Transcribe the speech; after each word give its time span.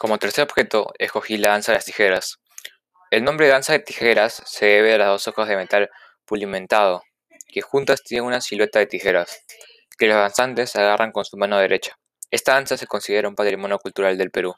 Como 0.00 0.16
tercer 0.16 0.44
objeto, 0.44 0.94
escogí 0.98 1.36
la 1.36 1.50
danza 1.50 1.72
de 1.72 1.76
las 1.76 1.84
tijeras. 1.84 2.38
El 3.10 3.22
nombre 3.22 3.44
de 3.44 3.52
danza 3.52 3.74
de 3.74 3.80
tijeras 3.80 4.42
se 4.46 4.64
debe 4.64 4.94
a 4.94 4.96
las 4.96 5.08
dos 5.08 5.28
hojas 5.28 5.46
de 5.46 5.58
metal 5.58 5.90
pulimentado, 6.24 7.02
que 7.46 7.60
juntas 7.60 8.02
tienen 8.02 8.24
una 8.24 8.40
silueta 8.40 8.78
de 8.78 8.86
tijeras, 8.86 9.44
que 9.98 10.06
los 10.06 10.16
danzantes 10.16 10.74
agarran 10.74 11.12
con 11.12 11.26
su 11.26 11.36
mano 11.36 11.58
derecha. 11.58 11.98
Esta 12.30 12.54
danza 12.54 12.78
se 12.78 12.86
considera 12.86 13.28
un 13.28 13.34
patrimonio 13.34 13.78
cultural 13.78 14.16
del 14.16 14.30
Perú. 14.30 14.54